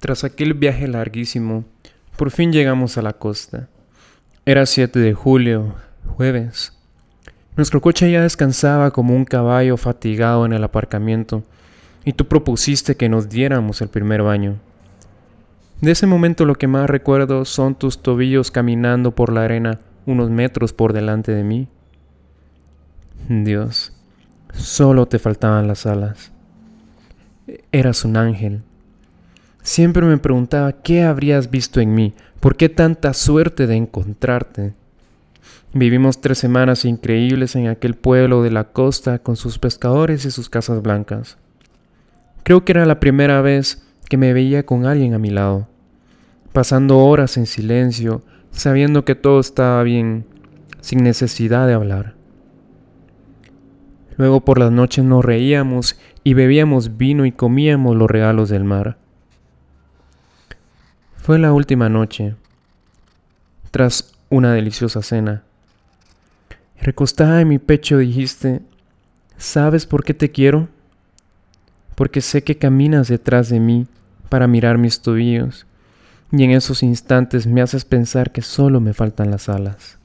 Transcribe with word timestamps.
Tras 0.00 0.24
aquel 0.24 0.54
viaje 0.54 0.88
larguísimo, 0.88 1.64
por 2.16 2.30
fin 2.30 2.52
llegamos 2.52 2.96
a 2.96 3.02
la 3.02 3.12
costa. 3.12 3.68
Era 4.46 4.64
7 4.64 4.98
de 4.98 5.12
julio, 5.12 5.74
jueves. 6.16 6.72
Nuestro 7.54 7.82
coche 7.82 8.10
ya 8.10 8.22
descansaba 8.22 8.92
como 8.92 9.14
un 9.14 9.26
caballo 9.26 9.76
fatigado 9.76 10.46
en 10.46 10.54
el 10.54 10.64
aparcamiento 10.64 11.42
y 12.06 12.14
tú 12.14 12.26
propusiste 12.26 12.96
que 12.96 13.10
nos 13.10 13.28
diéramos 13.28 13.82
el 13.82 13.90
primer 13.90 14.22
baño. 14.22 14.56
De 15.82 15.90
ese 15.90 16.06
momento 16.06 16.46
lo 16.46 16.54
que 16.54 16.66
más 16.66 16.88
recuerdo 16.88 17.44
son 17.44 17.74
tus 17.74 18.00
tobillos 18.00 18.50
caminando 18.50 19.14
por 19.14 19.30
la 19.30 19.44
arena 19.44 19.80
unos 20.06 20.30
metros 20.30 20.72
por 20.72 20.94
delante 20.94 21.32
de 21.32 21.44
mí. 21.44 21.68
Dios, 23.28 23.92
solo 24.54 25.04
te 25.04 25.18
faltaban 25.18 25.68
las 25.68 25.84
alas. 25.84 26.32
Eras 27.70 28.06
un 28.06 28.16
ángel. 28.16 28.62
Siempre 29.70 30.04
me 30.04 30.18
preguntaba 30.18 30.72
qué 30.72 31.04
habrías 31.04 31.48
visto 31.48 31.78
en 31.78 31.94
mí, 31.94 32.12
por 32.40 32.56
qué 32.56 32.68
tanta 32.68 33.14
suerte 33.14 33.68
de 33.68 33.76
encontrarte. 33.76 34.74
Vivimos 35.72 36.20
tres 36.20 36.38
semanas 36.38 36.84
increíbles 36.84 37.54
en 37.54 37.68
aquel 37.68 37.94
pueblo 37.94 38.42
de 38.42 38.50
la 38.50 38.64
costa 38.64 39.20
con 39.20 39.36
sus 39.36 39.60
pescadores 39.60 40.24
y 40.24 40.32
sus 40.32 40.48
casas 40.48 40.82
blancas. 40.82 41.38
Creo 42.42 42.64
que 42.64 42.72
era 42.72 42.84
la 42.84 42.98
primera 42.98 43.42
vez 43.42 43.86
que 44.08 44.16
me 44.16 44.32
veía 44.32 44.66
con 44.66 44.86
alguien 44.86 45.14
a 45.14 45.20
mi 45.20 45.30
lado, 45.30 45.68
pasando 46.52 46.98
horas 46.98 47.36
en 47.36 47.46
silencio, 47.46 48.22
sabiendo 48.50 49.04
que 49.04 49.14
todo 49.14 49.38
estaba 49.38 49.80
bien, 49.84 50.26
sin 50.80 51.04
necesidad 51.04 51.68
de 51.68 51.74
hablar. 51.74 52.14
Luego 54.16 54.40
por 54.40 54.58
las 54.58 54.72
noches 54.72 55.04
nos 55.04 55.24
reíamos 55.24 55.96
y 56.24 56.34
bebíamos 56.34 56.96
vino 56.96 57.24
y 57.24 57.30
comíamos 57.30 57.94
los 57.94 58.10
regalos 58.10 58.48
del 58.48 58.64
mar. 58.64 58.96
Fue 61.22 61.38
la 61.38 61.52
última 61.52 61.90
noche, 61.90 62.34
tras 63.70 64.14
una 64.30 64.54
deliciosa 64.54 65.02
cena. 65.02 65.42
Recostada 66.80 67.42
en 67.42 67.48
mi 67.48 67.58
pecho 67.58 67.98
dijiste, 67.98 68.62
¿sabes 69.36 69.84
por 69.84 70.02
qué 70.02 70.14
te 70.14 70.30
quiero? 70.30 70.68
Porque 71.94 72.22
sé 72.22 72.42
que 72.42 72.56
caminas 72.56 73.08
detrás 73.08 73.50
de 73.50 73.60
mí 73.60 73.86
para 74.30 74.46
mirar 74.46 74.78
mis 74.78 75.02
tobillos, 75.02 75.66
y 76.32 76.42
en 76.42 76.52
esos 76.52 76.82
instantes 76.82 77.46
me 77.46 77.60
haces 77.60 77.84
pensar 77.84 78.32
que 78.32 78.40
solo 78.40 78.80
me 78.80 78.94
faltan 78.94 79.30
las 79.30 79.50
alas. 79.50 79.99